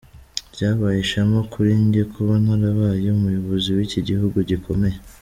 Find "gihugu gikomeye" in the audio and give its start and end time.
4.09-4.97